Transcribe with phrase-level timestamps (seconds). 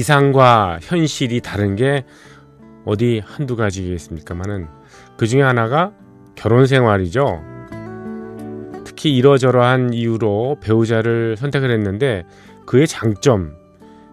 [0.00, 2.04] 이상과 현실이 다른 게
[2.86, 4.66] 어디 한두 가지겠습니까만은
[5.18, 5.92] 그 중에 하나가
[6.34, 7.42] 결혼 생활이죠.
[8.86, 12.24] 특히 이러저러한 이유로 배우자를 선택을 했는데
[12.64, 13.54] 그의 장점,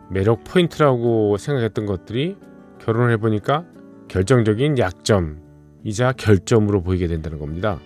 [0.09, 2.35] 매력 포인트라고 생각했던 것들이
[2.83, 3.63] 결혼을 해보니까
[4.09, 7.80] 결정적인 약점이자 결점으로 보이게 된다는 겁니다.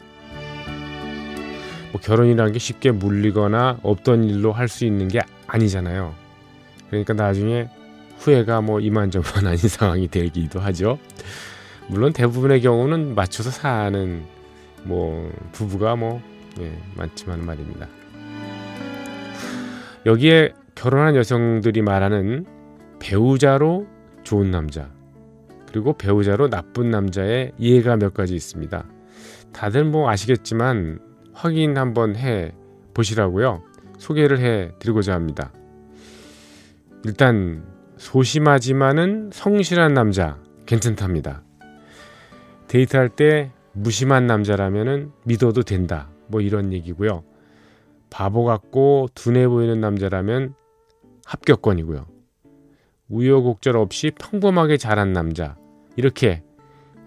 [1.92, 6.16] 뭐 결혼이라는 게 쉽게 물리거나 없던 일로 할 수 있는 게 아니잖아요.
[6.90, 7.70] 그러니까 나중에
[8.22, 11.00] 후회가 뭐 이만저만 아닌 상황이 되기도 하죠.
[11.88, 14.24] 물론 대부분의 경우는 맞춰서 사는
[14.84, 16.22] 뭐 부부가 뭐
[16.60, 17.88] 예, 많지만 말입니다.
[20.06, 22.46] 여기에 결혼한 여성들이 말하는
[23.00, 23.88] 배우자로
[24.24, 24.90] 좋은 남자
[25.68, 28.86] 그리고 배우자로 나쁜 남자의 이해가 몇 가지 있습니다.
[29.54, 31.00] 다들 뭐 아시겠지만
[31.34, 32.54] 확인 한번 해
[32.94, 33.64] 보시라고요.
[33.98, 35.52] 소개를 해 드리고자 합니다.
[37.06, 37.64] 일단
[38.02, 41.44] 소심하지만은 성실한 남자 괜찮답니다.
[42.68, 46.10] 데이트할 때 무심한 남자라면은 믿어도 된다.
[46.28, 47.24] 뭐 이런 얘기고요.
[48.10, 50.56] 바보 같고 둔해 보이는 남자라면
[51.26, 52.08] 합격권이고요.
[53.08, 55.56] 우여곡절 없이 평범하게 자란 남자
[55.96, 56.44] 이렇게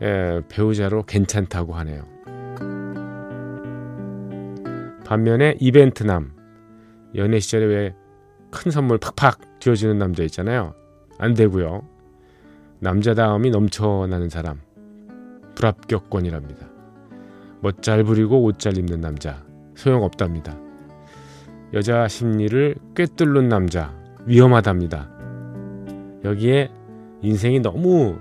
[0.00, 2.06] 에, 배우자로 괜찮다고 하네요.
[5.04, 6.36] 반면에 이벤트남
[7.16, 8.04] 연애 시절에 왜
[8.54, 10.74] 큰 선물 팍팍 쥐어주는 남자 있잖아요.
[11.18, 11.82] 안 되고요.
[12.80, 14.60] 남자다움이 넘쳐나는 사람
[15.54, 16.66] 불합격권이랍니다.
[17.60, 19.42] 멋 잘 부리고 옷 잘 입는 남자
[19.74, 20.58] 소용없답니다.
[21.72, 23.92] 여자 심리를 꿰뚫는 남자
[24.26, 25.10] 위험하답니다.
[26.24, 26.70] 여기에
[27.22, 28.16] 인생이 너무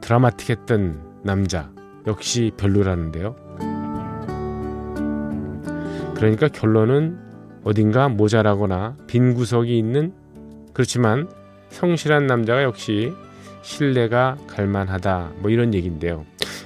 [0.00, 1.70] 드라마틱했던 남자
[2.06, 3.36] 역시 별로라는데요.
[6.14, 7.18] 그러니까 결론은
[7.64, 10.12] 어딘가 모자라거나 빈 구석이 있는
[10.72, 11.28] 그렇지만
[11.72, 13.12] 성실한 남자가 역시
[13.62, 16.24] 신뢰가 갈만하다 뭐 이런 얘기인데요.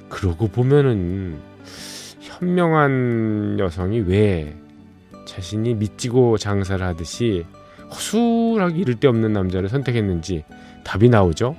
[0.09, 1.39] 그러고 보면은
[2.21, 4.55] 현명한 여성이 왜
[5.25, 7.47] 자신이 미치고 장사를 하듯이
[7.91, 10.45] 허술하게 이를 데 없는 남자를 선택했는지
[10.84, 11.56] 답이 나오죠.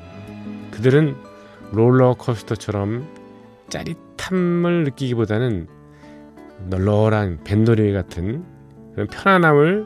[0.72, 1.16] 그들은
[1.72, 3.08] 롤러코스터처럼
[3.70, 5.68] 짜릿함을 느끼기보다는
[6.70, 8.44] 널널한 뱃놀이 같은
[8.94, 9.86] 그런 편안함을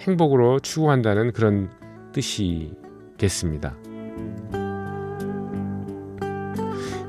[0.00, 1.70] 행복으로 추구한다는 그런
[2.12, 3.76] 뜻이겠습니다.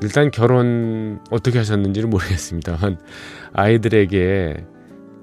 [0.02, 2.98] 일단 결혼 어떻게 하셨는지는 모르겠습니다만
[3.52, 4.64] 아이들에게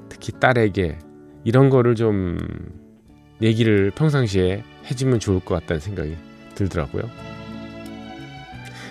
[0.09, 0.99] 특히 딸에게
[1.43, 2.37] 이런 거를 좀
[3.41, 6.15] 얘기를 평상시에 해주면 좋을 것 같다는 생각이
[6.55, 7.09] 들더라고요.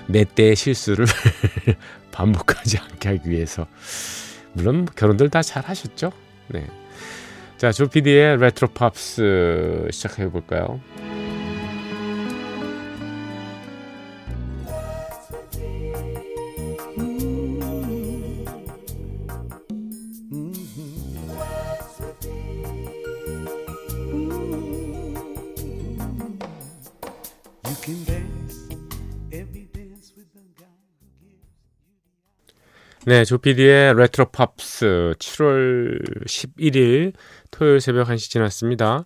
[0.09, 1.07] 내 때의 실수를
[2.13, 3.67] 반복하지 않게 하기 위해서
[4.53, 6.13] 물론 결혼들 다 잘 하셨죠.
[6.49, 6.67] 네.
[7.57, 10.79] 자, 조피디의 레트로 팝스 시작해 볼까요?
[33.09, 37.13] 네, 조피디의 레트로 팝스 7월 11일
[37.53, 39.05] 토요일 새벽 1시 지났습니다.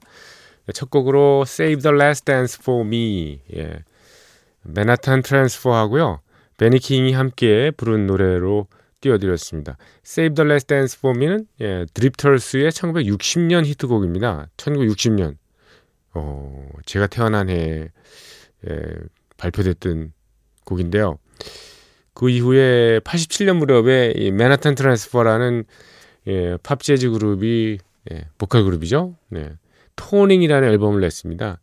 [0.72, 3.84] 첫 곡으로 Save the Last Dance for Me 예.
[4.62, 6.22] 맨하탄 트랜스퍼 하고요.
[6.56, 8.68] 베니킹이 함께 부른 노래로
[9.02, 9.76] 띄워드렸습니다.
[10.06, 14.48] Save the Last Dance for Me는 예, 드립털스의 1960년 히트곡입니다.
[14.56, 15.36] 1960년.
[16.14, 17.90] 어, 제가 태어난 해에
[18.66, 18.80] 예,
[19.36, 20.14] 발표됐던
[20.64, 21.18] 곡인데요.
[22.20, 25.64] 그 이후에 87년 무렵에 이 맨하탄 트랜스퍼라는
[26.26, 27.78] 예, 팝 재즈 그룹이
[28.12, 29.16] 예, 보컬 그룹이죠.
[29.30, 29.48] 네.
[29.96, 31.58] 토닝이라는 앨범을 냈습니다.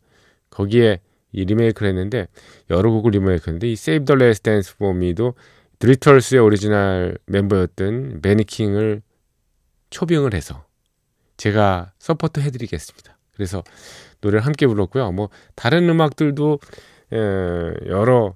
[0.50, 0.98] 거기에
[1.30, 2.26] 이 리메이크를 했는데
[2.70, 5.34] 여러 곡을 리메이크했는데 이 Save the Last Dance for Me도
[5.78, 9.02] 드리털스의 오리지널 멤버였던 매니킹을
[9.90, 10.64] 초빙을 해서
[11.36, 13.16] 제가 서포트 해드리겠습니다.
[13.32, 13.62] 그래서
[14.22, 15.12] 노래를 함께 불렀고요.
[15.12, 16.58] 뭐 다른 음악들도
[17.12, 17.16] 예,
[17.86, 18.34] 여러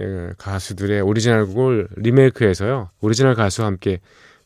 [0.00, 2.90] 예, 가수들의 오리지널 곡을 리메이크해서요.
[3.00, 4.00] 오리지널 가수와 함께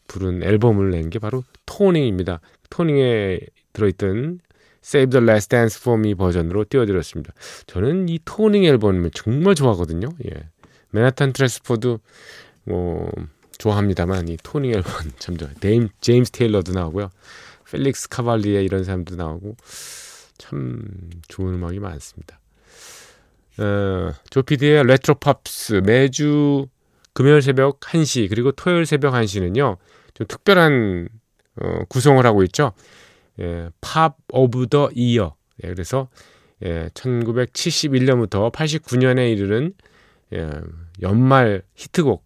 [0.09, 2.41] 부른 앨범을 낸 게 바로 토닝입니다.
[2.71, 3.41] 토닝에
[3.73, 4.41] 들어있던
[4.85, 7.33] Save the Last Dance for Me 버전으로 띄워드렸습니다.
[7.67, 10.09] 저는 이 토닝 앨범을 정말 좋아하거든요.
[10.27, 10.49] 예.
[10.91, 11.99] 맨하탄 트랜스포드
[12.65, 13.11] 뭐
[13.59, 15.53] 좋아합니다만 이 토닝 앨범 참 좋아요.
[15.61, 17.11] 데임, 제임스 테일러도 나오고요.
[17.71, 19.57] 펠릭스 카발리에 이런 사람도 나오고
[20.39, 20.83] 참
[21.29, 22.39] 좋은 음악이 많습니다.
[23.59, 26.67] 어, 조피디의 레트로 팝스 매주
[27.13, 29.79] 금요일 새벽 1시 그리고 토요일 새벽 1시는요.
[30.15, 31.09] 좀 특별한
[31.63, 32.73] 어, 구성을 하고 있죠.
[33.41, 35.35] 예, 팝 오브 더 이어.
[35.65, 36.09] 예, 그래서
[36.63, 39.73] 예, 1971년부터 89년에 이르는
[40.35, 40.51] 예,
[41.01, 42.25] 연말 히트곡.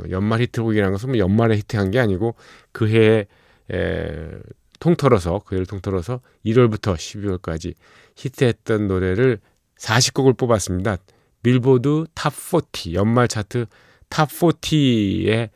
[0.00, 2.36] 어, 연말 히트곡이라는 것은 뭐 연말에 히트한 게 아니고
[2.70, 3.26] 그 해에
[3.72, 4.30] 예,
[4.78, 7.74] 통틀어서 그 해를 통틀어서 1월부터 12월까지
[8.16, 9.40] 히트했던 노래를
[9.78, 10.98] 40곡을 뽑았습니다.
[11.42, 13.66] 빌보드 탑 40 연말 차트
[14.08, 15.50] 탑 40에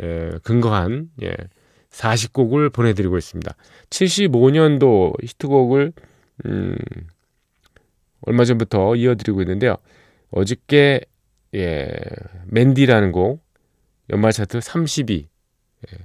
[0.00, 1.34] 에, 근거한 예,
[1.90, 3.54] 40곡을 보내드리고 있습니다.
[3.90, 5.92] 75년도 히트곡을
[6.46, 6.76] 음,
[8.22, 9.76] 얼마 전부터 이어드리고 있는데요.
[10.30, 11.00] 어저께
[11.54, 11.88] 예,
[12.46, 13.42] 맨디라는 곡
[14.10, 15.28] 연말 차트 32
[15.92, 15.96] 예,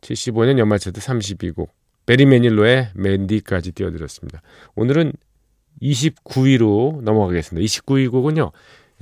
[0.00, 1.68] 75년 연말 차트 32곡
[2.06, 4.40] 베리 매닐로의 맨디까지 띄워드렸습니다.
[4.76, 5.12] 오늘은
[5.82, 7.64] 29위로 넘어가겠습니다.
[7.64, 8.52] 29위 곡은요.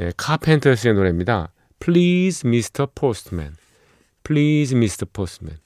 [0.00, 1.52] 예, 카펜터스의 노래입니다.
[1.78, 2.86] Please Mr.
[2.94, 3.54] Postman.
[4.24, 5.06] Please Mr.
[5.12, 5.58] Postman.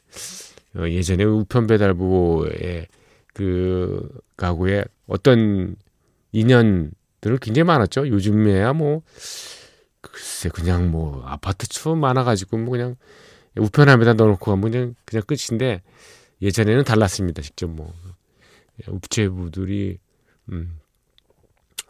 [0.77, 2.87] 어, 예전에 우편 배달부의
[3.35, 5.77] 그 가구에 어떤
[6.33, 8.09] 인연들은 굉장히 많았죠.
[8.09, 9.03] 요즘에야 뭐
[10.01, 12.97] 글쎄 그냥 뭐 아파트 추억 많아가지고 뭐 그냥
[13.57, 15.83] 우편함에다 넣어놓고 가면 그냥 그냥 끝인데
[16.43, 17.43] 예전에는 달랐습니다.
[17.43, 17.93] 직접 뭐
[18.87, 19.99] 우체부들이
[20.53, 20.79] 음,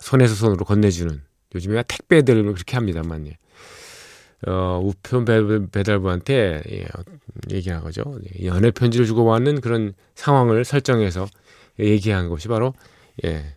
[0.01, 1.21] 손에서 손으로 건네주는
[1.55, 3.39] 요즘에 택배들을 그렇게 합니다만 예.
[4.47, 5.25] 어, 우편
[5.71, 6.87] 배 달부한테 예,
[7.51, 8.05] 얘기한 거죠.
[8.45, 11.27] 연애 편지를 주고 왔는 그런 상황을 설정해서
[11.81, 12.75] 얘기한 것이 바로
[13.25, 13.57] 예,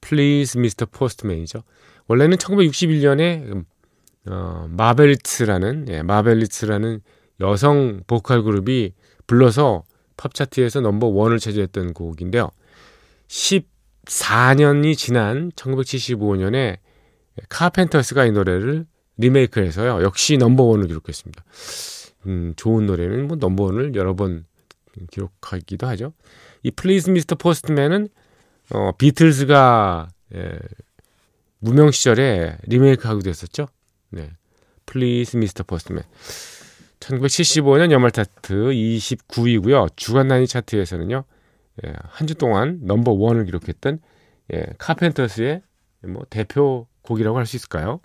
[0.00, 0.86] Please Mr.
[0.86, 1.62] Postman이죠.
[2.08, 3.64] 원래는 1961년에
[4.26, 7.00] 어, 마벨리츠라는 예, 마벨리츠라는
[7.40, 8.92] 여성 보컬 그룹이
[9.26, 9.84] 불러서
[10.16, 12.50] 팝 차트에서 넘버 원을 차지했던 곡인데요.
[14.04, 16.78] 14년이 지난 1975년에
[17.48, 18.86] 카펜터스가 이 노래를
[19.16, 20.02] 리메이크해서요.
[20.02, 21.44] 역시 넘버원을 기록했습니다.
[22.26, 24.44] 음, 좋은 노래는 뭐 넘버원을 여러 번
[25.10, 26.12] 기록하기도 하죠.
[26.62, 28.08] 이 플리즈 미스터 포스트맨은
[28.70, 30.58] 어, 비틀즈가 예,
[31.58, 33.66] 무명 시절에 리메이크하기도 했었죠.
[34.10, 34.30] 네.
[34.86, 36.02] 플리즈 미스터 포스트맨.
[37.00, 39.88] 1975년 연말 차트 29위고요.
[39.96, 41.24] 주간 단위 차트에서는요.
[41.84, 43.98] 예, 한 주 동안 넘버 원을 기록했던
[44.52, 45.62] 예, 카펜터스의
[46.08, 48.00] 뭐 대표 곡이라고 할 수 있을까요?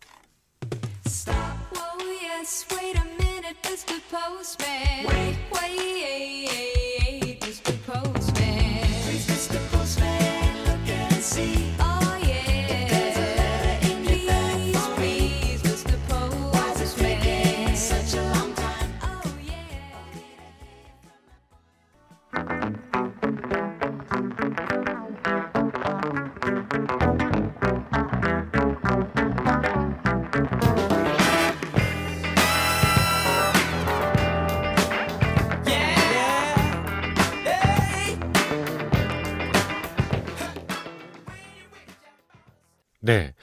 [43.01, 43.33] 네.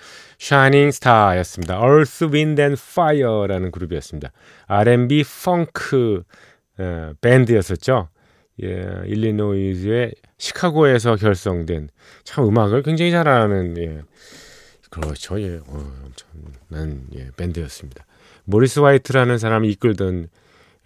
[0.40, 1.80] Shining Star였습니다.
[1.80, 4.32] Earth, Wind and Fire라는 그룹이었습니다.
[4.66, 6.22] R&B 펑크
[6.78, 8.08] 어, 밴드였었죠.
[8.62, 11.88] 예, 일리노이즈의 시카고에서 결성된
[12.24, 14.02] 참 음악을 굉장히 잘하는 예,
[14.90, 15.40] 그렇죠.
[15.40, 18.06] 예, 어, 엄청난 예, 밴드였습니다.
[18.44, 20.28] 모리스 화이트라는 사람이 이끌던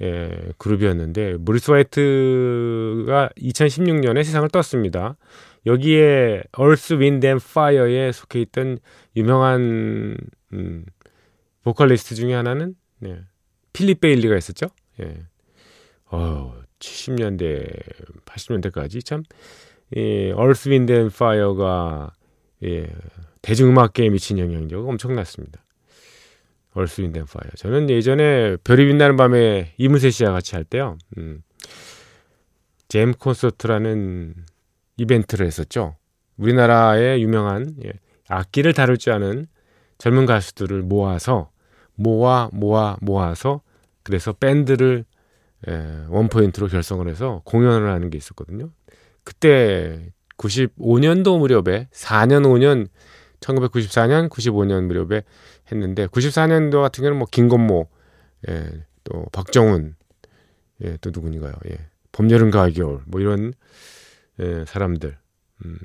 [0.02, 5.16] 예, 그룹이었는데 모리스 화이트가 2016년에 세상을 떴습니다.
[5.66, 8.78] 여기에 Earth, Wind and Fire에 속해 있던
[9.16, 10.16] 유명한
[10.52, 10.84] 음,
[11.62, 13.20] 보컬리스트 중에 하나는 네,
[13.72, 14.66] 필립 베일리가 있었죠.
[15.00, 15.18] 예.
[16.06, 19.22] 어, 70년대, 80년대까지 참이
[19.94, 22.12] Earth, Wind and Fire가
[22.64, 22.88] 예,
[23.42, 25.64] 대중음악계에 미친 영향력이 엄청났습니다.
[26.76, 27.52] Earth, Wind and Fire.
[27.56, 30.98] 저는 예전에 별이 빛나는 밤에 이문세 씨와 같이 할 때요.
[31.18, 31.42] 음,
[32.88, 34.34] 잼 콘서트라는
[35.00, 35.96] 이벤트를 했었죠.
[36.36, 37.92] 우리나라의 유명한 예,
[38.28, 39.46] 악기를 다룰 줄 아는
[39.96, 41.50] 젊은 가수들을 모아서
[41.94, 43.62] 모아 모아 모아서
[44.02, 45.04] 그래서 밴드를
[45.68, 48.70] 예, 원포인트로 결성을 해서 공연을 하는 게 있었거든요.
[49.24, 52.88] 그때 95년도 무렵에 4년 5년
[53.40, 55.22] 1994년, 95년 무렵에
[55.72, 57.88] 했는데 94년도 같은 경우는 뭐 김건모,
[58.50, 58.70] 예,
[59.04, 59.96] 또 박정훈,
[60.84, 61.54] 예, 또 누구인가요?
[61.70, 61.78] 예.
[62.12, 63.54] 봄, 여름, 가을, 겨울 뭐 이런
[64.38, 65.18] 예, 사람들,
[65.64, 65.78] 음,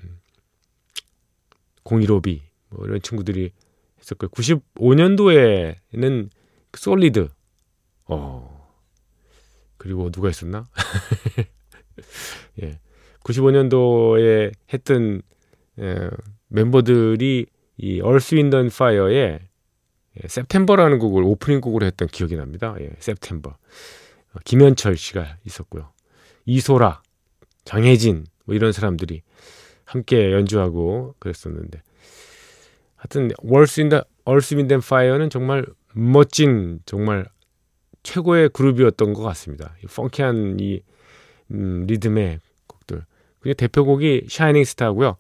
[1.84, 3.52] 015B 뭐 이런 친구들이
[4.00, 6.30] 했었고 95년도에는
[6.76, 7.30] 솔리드,
[8.06, 8.56] 어
[9.78, 10.66] 그리고 누가 있었나?
[12.62, 12.80] 예,
[13.24, 15.22] 95년도에 했던
[15.80, 16.10] 예,
[16.48, 17.48] 멤버들이
[17.78, 19.40] 이 얼스 윈던 파이어의
[20.24, 22.76] september라는 곡을 오프닝 곡으로 했던 기억이 납니다.
[22.80, 23.56] 예, september.
[24.34, 25.92] 어, 김현철 씨가 있었고요.
[26.46, 27.02] 이소라,
[27.66, 29.22] 장혜진 뭐 이런 사람들이
[29.84, 31.82] 함께 연주하고 그랬었는데
[32.96, 37.26] 하여튼 월스 인더 얼스 윈던 파이어는 정말 멋진 정말
[38.04, 39.76] 최고의 그룹이었던 것 같습니다.
[39.84, 40.82] 이 펑키한 이
[41.52, 43.04] 음, 리듬의 곡들.
[43.40, 45.18] 그리고 대표곡이 샤이닝 스타고요.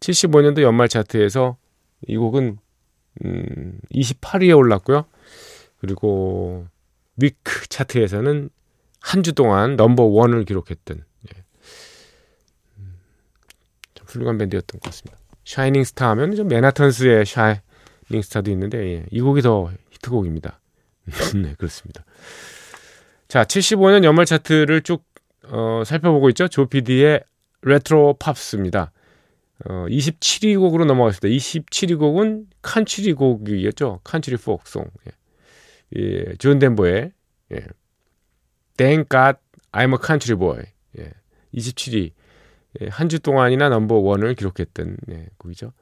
[0.00, 1.56] 75년도 연말 차트에서
[2.06, 2.58] 이 곡은
[3.24, 5.04] 음, 28위에 올랐고요.
[5.80, 6.66] 그리고
[7.16, 8.50] 위크 차트에서는
[9.00, 11.44] 한 주 동안 넘버 원을 기록했던 예.
[12.78, 12.94] 음,
[13.94, 15.18] 참 훌륭한 밴드였던 것 같습니다.
[15.44, 20.60] 샤이닝 스타 하면 좀 맨하탄스의 샤이닝 스타도 있는데 예, 이 곡이 더 히트곡입니다.
[21.42, 22.04] 네, 그렇습니다.
[23.28, 25.04] 자, 75년 연말 차트를 쭉
[25.44, 26.48] 어, 살펴보고 있죠.
[26.48, 27.22] 조피디의
[27.62, 28.92] 레트로 팝스입니다.
[29.64, 31.28] 어, 27위 곡으로 넘어갔습니다.
[31.28, 34.00] 27위 곡은 칸츄리 곡이었죠.
[34.04, 34.84] 칸츄리 포크송.
[35.06, 35.12] 예.
[35.96, 37.12] 예, 존 덴버의
[37.52, 37.66] 예.
[38.76, 39.38] Thank God
[39.72, 40.64] I'm a Country Boy.
[40.98, 41.12] 예.
[41.54, 42.12] 27위.
[42.80, 45.72] 예, 한주 동안이나 넘버 원을 기록했던 예, 곡이죠.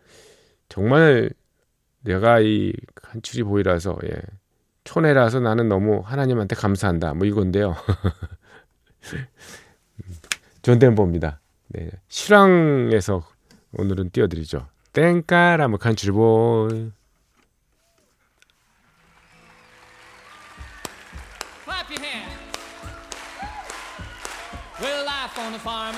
[0.68, 1.30] 정말
[2.00, 4.20] 내가 이 칸츄리 보이라서 예.
[4.84, 7.14] 촌애라서 나는 너무 하나님한테 감사한다.
[7.14, 7.74] 뭐 이건데요.
[10.62, 11.40] 존 덴버입니다.
[11.68, 11.90] 네.
[12.08, 13.26] 실황에서
[13.72, 14.68] 오늘은 띄워드리죠.
[14.92, 15.78] 땡까라면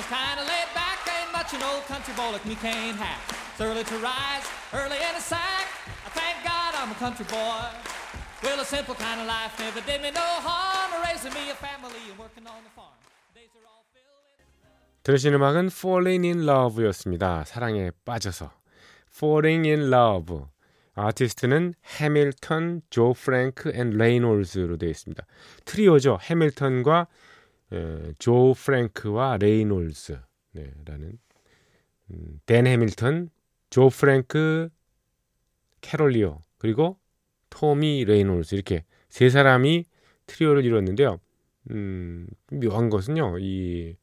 [0.09, 0.38] kind of
[1.55, 3.23] an old country boy like me can't have.
[3.53, 5.67] It's early to rise, early in the sack.
[6.07, 7.65] I thank God I'm a country boy.
[8.43, 10.91] Well, a simple kind of life never did me no harm.
[11.03, 12.95] Raising me a family and working on the farm.
[15.05, 17.45] 들으신 음악은 Falling in Love였습니다.
[17.45, 18.53] 사랑에 빠져서.
[19.11, 20.45] Falling in Love.
[20.95, 25.25] 아티스트는 해밀턴, 조 프랭크 앤 레이놀즈로 되어 있습니다.
[25.65, 26.19] 트리오죠.
[26.21, 27.07] 해밀턴과
[27.73, 30.21] 에, 조 프랭크와 레이놀즈
[30.53, 31.19] 네, 라는
[32.11, 33.31] 음, 댄 해밀턴,
[33.71, 34.71] 조 프랭크,
[35.81, 36.99] 캐롤리오 그리고
[37.51, 39.85] 토미 레이놀즈 이렇게 세 사람이
[40.27, 41.19] 트리오를 이뤘는데요.
[41.71, 43.39] 음, 묘한 것은요.
[43.39, 43.97] 이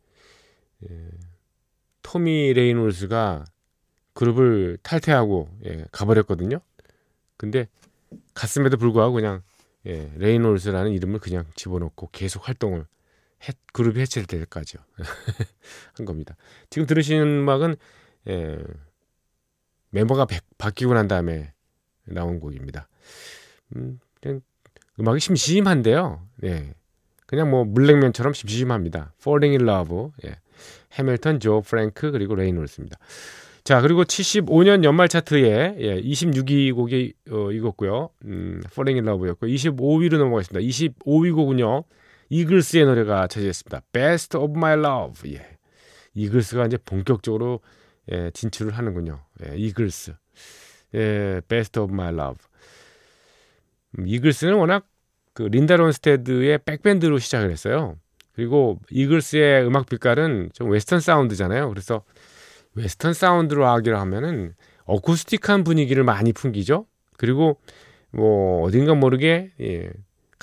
[0.89, 1.09] 예,
[2.01, 3.45] 토미 레이놀즈가
[4.13, 6.59] 그룹을 탈퇴하고 예, 가버렸거든요.
[7.37, 7.67] 근데
[8.33, 9.41] 갔음에도 불구하고 그냥
[9.85, 12.85] 예, 레이놀즈라는 이름을 그냥 집어넣고 계속 활동을
[13.47, 14.81] 했, 그룹이 해체될 때까지요.
[15.95, 16.35] 한 겁니다.
[16.69, 17.75] 지금 들으시는 음악은
[18.27, 18.57] 예,
[19.89, 21.53] 멤버가 백, 바뀌고 난 다음에
[22.05, 22.87] 나온 곡입니다.
[23.75, 24.41] 음, 그냥
[24.99, 26.21] 음악이 심심한데요.
[26.43, 26.73] 예.
[27.25, 29.13] 그냥 뭐 물냉면처럼 심심합니다.
[29.19, 30.11] Falling in Love.
[30.25, 30.39] 예.
[30.93, 32.97] 해밀턴, 조 프랭크 그리고 레이놀스입니다.
[33.63, 38.09] 자 그리고 75년 연말 차트에 예, 26위 곡이 어, 익었고요.
[38.25, 40.59] 음, Falling in Love였고 25위로 넘어가겠습니다.
[40.65, 41.83] 25위 곡은요.
[42.29, 43.81] 이글스의 노래가 차지했습니다.
[43.91, 45.33] Best of My Love.
[45.33, 45.57] 예.
[46.13, 47.61] 이글스가 이제 본격적으로
[48.11, 49.23] 예, 진출을 하는군요.
[49.43, 50.13] 예, 이글스.
[50.95, 52.37] 예, Best of My Love.
[53.99, 54.87] 음, 이글스는 워낙
[55.33, 57.97] 그 린다 론스테드의 백밴드로 시작을 했어요.
[58.33, 61.69] 그리고 이글스의 음악 빛깔은 좀 웨스턴 사운드잖아요.
[61.69, 62.03] 그래서
[62.73, 64.53] 웨스턴 사운드로 하기로 하면은
[64.85, 66.85] 어쿠스틱한 분위기를 많이 풍기죠.
[67.17, 67.59] 그리고
[68.11, 69.89] 뭐 어딘가 모르게 예,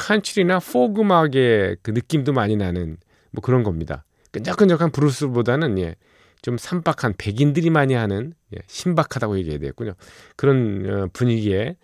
[0.02, 2.97] 컨트리나 포크 음악의 그 느낌도 많이 나는
[3.30, 4.04] 뭐 그런 겁니다.
[4.32, 5.94] 끈적끈적한 블루스보다는 예,
[6.42, 9.92] 좀 산박한 백인들이 많이 하는 예, 신박하다고 얘기해야 되겠군요.
[10.37, 11.76] 그런 어, 분위기의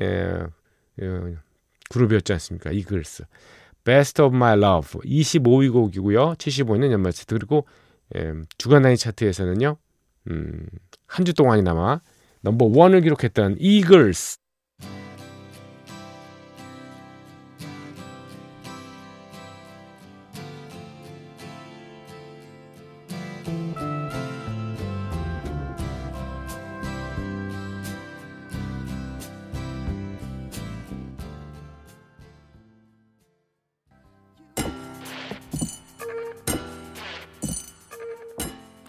[0.00, 0.46] 예,
[1.02, 1.34] 어,
[1.90, 2.70] 그룹이었지 않습니까?
[2.70, 3.24] 이글스.
[3.84, 6.32] Best of My Love 25위 곡이고요.
[6.34, 7.66] 75년 연말 차트 그리고
[8.16, 9.76] 예, 주간 단위 차트에서는요.
[10.30, 10.66] 음,
[11.06, 12.00] 한 주 동안이나마
[12.40, 14.38] 넘버 원을 기록했던 Eagles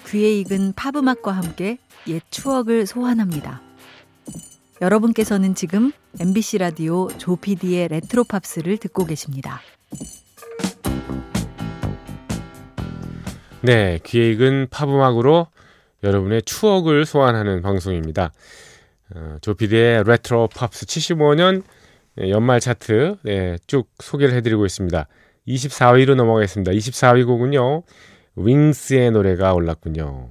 [0.08, 3.62] 귀에 익은 팝음악과 함께 옛 추억을 소환합니다.
[4.82, 9.60] 여러분께서는 지금 MBC 라디오 조피디의 레트로 팝스를 듣고 계십니다.
[13.62, 15.48] 네, 기획은 팝음악으로
[16.04, 18.32] 여러분의 추억을 소환하는 방송입니다.
[19.14, 21.64] 어, 조피디의 레트로 팝스 75년
[22.30, 25.08] 연말 차트 네, 쭉 소개를 해드리고 있습니다.
[25.48, 26.72] 24위로 넘어가겠습니다.
[26.72, 27.84] 24위 곡은요.
[28.38, 30.30] 윙스의 노래가 올랐군요.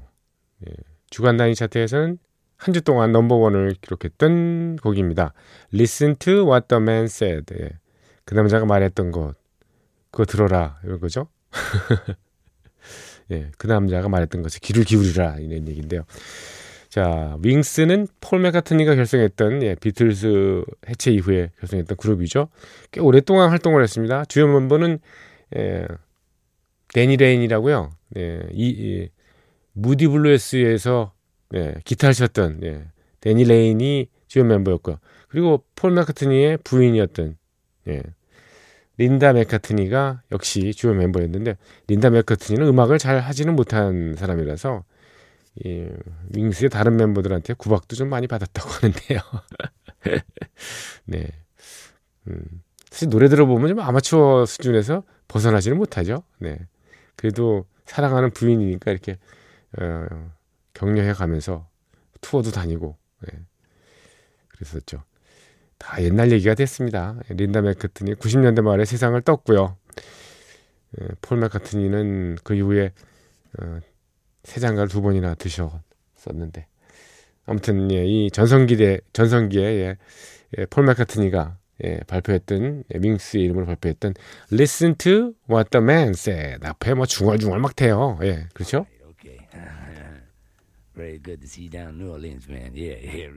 [0.61, 0.73] 네,
[1.11, 2.19] 주간 단위 차트에서는
[2.57, 5.35] 한 주 동안 넘버원을 기록했던 곡입니다.
[5.75, 7.55] Listen to what the man said.
[7.61, 7.71] 예,
[8.25, 9.35] 그 남자가 말했던 것.
[10.11, 10.79] 그거 들어라.
[10.85, 11.29] 이런 거죠.
[13.31, 15.37] 예, 그 남자가 말했던 것에 귀를 기울이라.
[15.41, 16.05] 이런 얘기인데요.
[16.89, 22.49] 자, 윙스는 폴 맥카트니가 결성했던 예, 비틀스 해체 이후에 결성했던 그룹이죠.
[22.91, 24.25] 꽤 오랫동안 활동을 했습니다.
[24.25, 24.99] 주요 멤버는
[25.57, 25.87] 예,
[26.97, 27.91] 데니 레인이라고요.
[28.17, 29.09] 예, 이, 이
[29.75, 31.13] 무디 블루스에서
[31.53, 32.87] 예, 기타를 쳤던 예,
[33.21, 34.99] 데니 레인이 주요 멤버였고요.
[35.29, 37.37] 그리고 폴 맥카트니의 부인이었던
[37.89, 38.03] 예,
[38.97, 44.83] 린다 맥카트니가 역시 주요 멤버였는데 린다 맥카트니는 음악을 잘 하지는 못한 사람이라서
[45.67, 45.87] 이
[46.35, 49.21] 윙스의 다른 멤버들한테 구박도 좀 많이 받았다고 하는데요.
[51.05, 51.27] 네.
[52.29, 52.41] 음,
[52.91, 56.23] 사실 노래 들어보면 좀 아마추어 수준에서 벗어나지는 못하죠.
[56.39, 56.59] 네.
[57.17, 59.19] 그래도 사랑하는 부인이니까 이렇게
[59.79, 60.33] 어,
[60.75, 61.69] 격려해 가면서
[62.21, 63.39] 투어도 다니고 네.
[64.49, 65.03] 그랬었죠.
[65.79, 67.19] 다 옛날 얘기가 됐습니다.
[67.29, 69.77] 린다 맥카트니 90년대 말에 세상을 떴고요.
[71.01, 72.93] 예, 폴 맥카트니는 그 이후에
[73.61, 73.81] 어,
[74.45, 76.67] 새 장가를 두 번이나 드셨었는데
[77.45, 79.97] 아무튼 예, 이 전성기대 전성기에 예,
[80.59, 84.15] 예, 폴 맥카트니가 예, 발표했던 예, 밍스의 이름으로 발표했던
[84.53, 88.19] Listen to What the Man Said 앞에 뭐 중얼중얼 막 대요.
[88.23, 88.87] 예, 그렇죠?
[89.11, 89.39] Okay.
[90.95, 92.73] Very good to see you down New Orleans, man.
[92.75, 93.29] Yeah, yeah,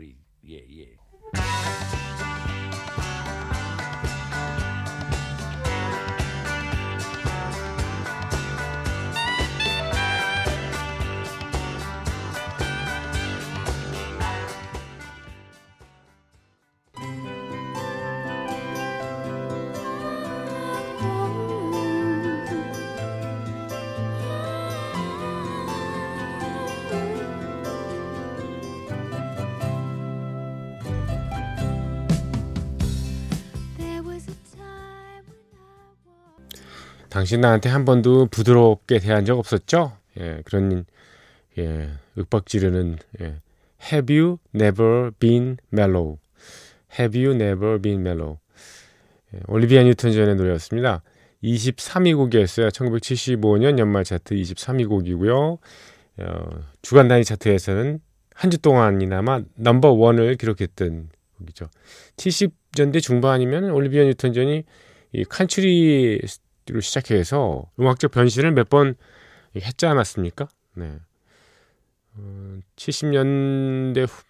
[0.41, 2.38] yeah, yeah.
[37.19, 39.91] 당신 나한테 한 번도 부드럽게 대한 적 없었죠?
[40.21, 40.85] 예, 그런
[41.57, 43.41] 예, 윽박 지르는 예.
[43.91, 46.19] Have you never been mellow?
[46.97, 48.37] Have you never been mellow?
[49.33, 51.01] 예, 올리비아 뉴턴 존의 노래였습니다.
[51.43, 52.69] 23위 곡이었어요.
[52.69, 55.57] 1975년 연말 차트 23위 곡이고요.
[56.19, 56.49] 어,
[56.81, 57.99] 주간 단위 차트에서는
[58.33, 61.69] 한 주 동안이나마 넘버 원을 기록했던 곡이죠.
[62.15, 64.63] 70년대 중반이면 올리비아 뉴턴 존이
[65.11, 66.21] 이 칸츄리
[66.73, 68.95] 로 시작해서 음악적 변신을 몇 번
[69.55, 70.47] 했지 않았습니까?
[70.75, 70.99] 네.
[72.15, 74.23] 어, 70년대 후,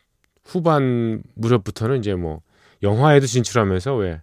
[0.45, 2.41] 후반 무렵부터는 이제 뭐
[2.83, 4.21] 영화에도 진출하면서 왜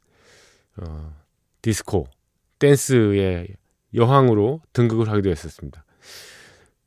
[0.79, 1.15] 어,
[1.63, 2.07] 디스코,
[2.59, 3.49] 댄스의
[3.95, 5.85] 여왕으로 등극을 하기도 했었습니다.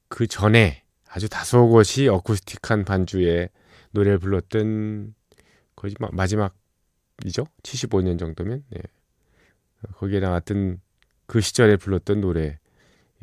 [0.08, 3.50] 그 전에 아주 다소곳이 어쿠스틱한 반주의
[3.92, 5.14] 노래를 불렀던
[5.76, 7.46] 거의 마지막이죠.
[7.64, 8.82] 75년 정도면 네.
[9.96, 10.82] 거기에 나왔던
[11.30, 12.58] 그 시절에 불렀던 노래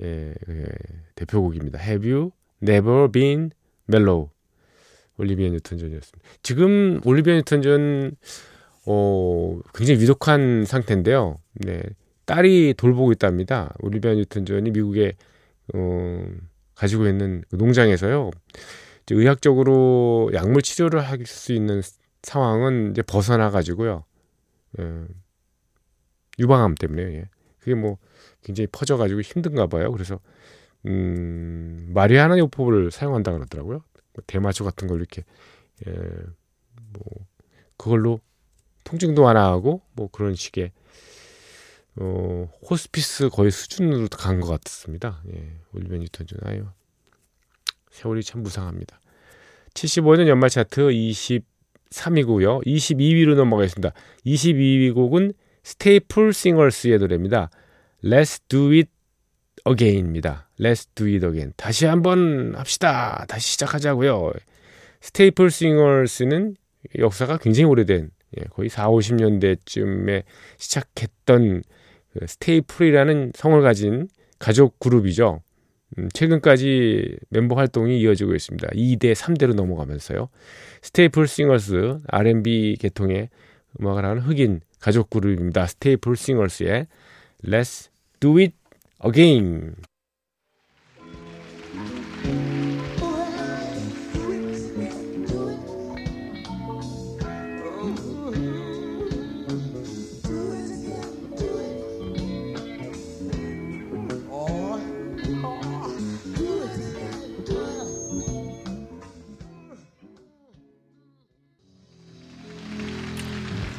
[0.01, 0.64] 예, 예,
[1.16, 1.81] 대표곡입니다.
[1.81, 2.31] Have You
[2.62, 3.51] Never Been
[3.88, 4.31] Mellow
[5.19, 6.29] 올리비아 뉴턴 존이었습니다.
[6.40, 8.12] 지금 올리비아 뉴턴 존
[8.87, 11.40] 어, 굉장히 위독한 상태인데요.
[11.55, 11.83] 네,
[12.27, 13.75] 딸이 돌보고 있답니다.
[13.81, 15.14] 올리비아 뉴턴 존이 미국에
[15.75, 16.27] 어,
[16.77, 18.31] 가지고 있는 그 농장에서요.
[19.11, 21.83] 의학적으로 약물 치료를 할 수 있는
[22.23, 24.05] 상황은 이제 벗어나 가지고요.
[24.79, 25.05] 예,
[26.38, 27.25] 유방암 때문에 예.
[27.67, 27.99] 그게 뭐
[28.45, 29.91] 굉장히 퍼져가지고 힘든가 봐요.
[29.91, 30.21] 그래서
[30.87, 33.79] 음, 마리화나 요법을 사용한다 그러더라고요.
[34.13, 35.25] 뭐 대마초 같은 걸 이렇게
[35.85, 35.93] 예,
[36.93, 37.03] 뭐
[37.77, 38.21] 그걸로
[38.85, 40.71] 통증도 완화하고 뭐 그런 식의
[41.97, 45.21] 어, 호스피스 거의 수준으로 간 것 같습니다.
[45.35, 46.67] 예, 올리비아 뉴턴 존 아유
[47.91, 49.01] 세월이 참 무상합니다.
[49.75, 52.65] 75년 연말 차트 23위고요.
[52.65, 53.93] 22위로 넘어가겠습니다.
[54.25, 55.33] 22위 곡은
[55.67, 57.51] 스테이플 싱어스의 노래입니다.
[58.05, 58.89] Let's do it
[59.69, 60.49] again입니다.
[60.61, 61.53] Let's do it again.
[61.57, 63.25] 다시 한번 합시다.
[63.27, 64.33] 다시 시작하자고요.
[65.01, 66.55] 스테이플 싱어스는
[66.97, 70.23] 역사가 굉장히 오래된 예, 거의 4, 50년대쯤에
[70.57, 71.65] 시작했던
[72.13, 74.07] 그 스테이플이라는 성을 가진
[74.39, 75.41] 가족 그룹이죠.
[75.99, 78.69] 음, 최근까지 멤버 활동이 이어지고 있습니다.
[78.69, 80.29] 2대 3대로 넘어가면서요.
[80.83, 83.31] 스테이플 싱어스 R&B 계통의
[83.81, 85.66] 음악을 하는 흑인 가족 그룹입니다.
[85.66, 86.87] 스테이플 싱어스의
[87.42, 87.88] Let's
[88.20, 88.55] Do It
[89.05, 89.75] Again.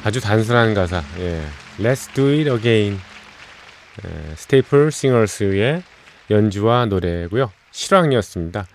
[0.08, 1.02] 아주 단순한 가사.
[1.18, 1.38] 예.
[1.78, 2.98] Let's do it again.
[4.06, 5.82] 예, 스테이플 싱어스의
[6.30, 7.52] 연주와 노래고요.
[7.72, 8.66] 실황이었습니다.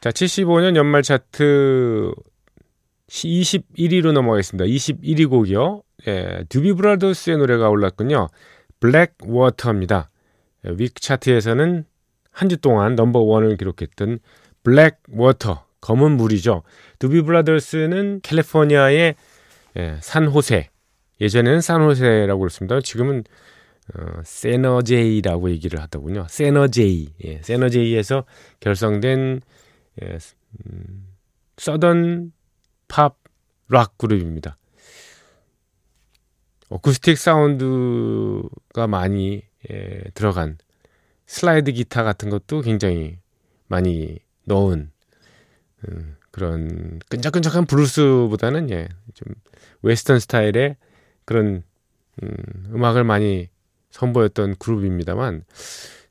[0.00, 2.10] 자, 75년 연말 차트
[3.06, 4.64] 21위로 넘어가겠습니다.
[4.64, 5.82] 21위 곡이요.
[6.08, 8.28] 예, 듀비 브라더스의 노래가 올랐군요.
[8.80, 10.08] Black Water입니다.
[10.64, 11.84] 예, week 차트에서는
[12.32, 14.20] 한 주 동안 넘버 원을 기록했던
[14.62, 16.62] Black Water, 검은 물이죠.
[16.98, 19.16] 듀비 브라더스는 캘리포니아의
[19.76, 20.70] 예, 산호세.
[21.20, 22.80] 예전에는 산호세라고 그랬습니다.
[22.80, 23.24] 지금은
[23.94, 26.26] 어, 세너제이라고 얘기를 하더군요.
[26.28, 27.14] 세너제이.
[27.24, 28.24] 예, 세너제이에서
[28.60, 29.40] 결성된
[30.02, 30.18] 예,
[30.66, 31.06] 음,
[31.56, 32.32] Southern
[32.88, 33.16] 팝
[33.68, 34.56] 록 그룹입니다.
[36.68, 40.58] 어쿠스틱 사운드가 많이 예, 들어간
[41.26, 43.18] 슬라이드 기타 같은 것도 굉장히
[43.66, 44.90] 많이 넣은
[45.88, 49.34] 음, 그런 끈적끈적한 블루스보다는 예, 좀
[49.80, 50.76] 웨스턴 스타일의
[51.24, 51.62] 그런
[52.22, 52.36] 음,
[52.74, 53.48] 음악을 많이
[53.90, 55.44] 선보였던 그룹입니다만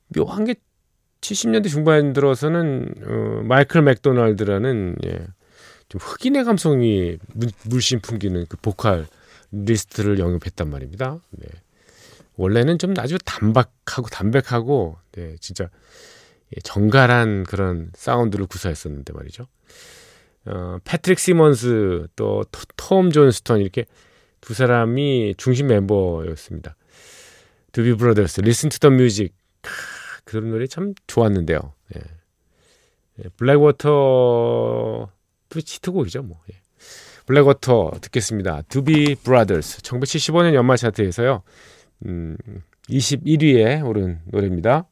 [0.08, 0.56] 묘한 게
[1.22, 5.28] 70년대 중반 들어서는 어, 마이클 맥도날드라는 예,
[5.90, 7.20] 좀 흑인의 감성이
[7.66, 11.20] 물씬 풍기는 그 보컬리스트를 영입했단 말입니다.
[11.30, 11.48] 네.
[12.36, 15.70] 원래는 좀 아주 단박하고 담백하고 네, 진짜
[16.64, 19.48] 정갈한 그런 사운드를 구사했었는데 말이죠.
[20.48, 22.44] 어, 패트릭 시먼스 또
[22.78, 23.86] 톰 존스턴 이렇게
[24.42, 26.76] 두 사람이 중심 멤버였습니다.
[27.72, 29.34] 두비 브라더스 Listen to the Music
[30.24, 31.74] 그런 노래 참 좋았는데요.
[31.96, 32.02] 예.
[33.20, 33.90] 예, Black Water
[35.50, 36.42] 또 히트곡이죠 뭐.
[36.52, 36.60] 예.
[37.26, 38.62] Black Water 듣겠습니다.
[38.70, 41.42] 두비 브라더스 1975년 연말 차트에서요.
[42.06, 42.38] 음,
[42.90, 44.86] 21위에 오른 노래입니다.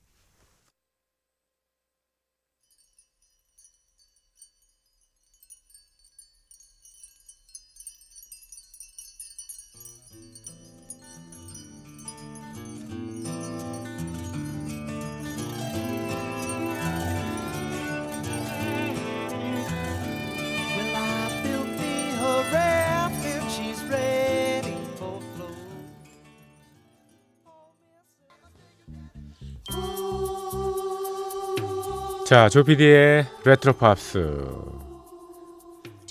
[32.34, 34.18] 자, 조피디의 레트로 팝스.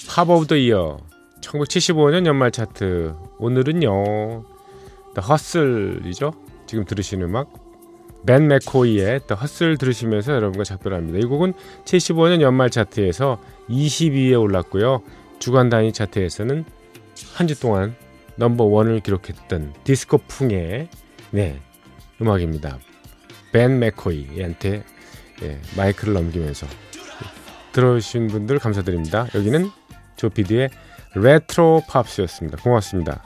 [0.09, 0.99] Pop of the Year.
[1.41, 3.17] 1975년 연말 차트.
[3.41, 4.45] 오늘은요
[5.17, 6.33] The Hustle이죠?
[6.67, 7.53] 지금 들으시는 음악.
[8.25, 11.19] 밴 맥코이의 The Hustle 들으시면서 여러분과 작별합니다.
[11.19, 11.55] 이 곡은
[11.87, 15.03] 75년 연말 차트에서 22위에 올랐고요.
[15.41, 16.65] 주간 단위 차트에서는
[17.35, 17.97] 한 주 동안
[18.37, 20.89] 넘버 원을 기록했던 디스코풍의
[21.33, 21.61] 네
[22.21, 22.79] 음악입니다.
[23.51, 24.85] 벤 맥코이한테
[25.43, 26.67] 예, 마이크를 넘기면서
[27.73, 29.27] 들어주신 분들 감사드립니다.
[29.35, 29.71] 여기는
[30.17, 30.71] 조피디의
[31.15, 32.59] 레트로 팝스였습니다.
[32.63, 33.23] 고맙습니다.